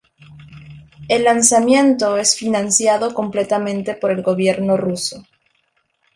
El 1.09 1.25
lanzamiento 1.25 2.17
es 2.17 2.35
financiado 2.35 3.13
completamente 3.13 3.93
por 3.93 4.09
el 4.09 4.23
gobierno 4.23 4.75
ruso. 4.75 5.27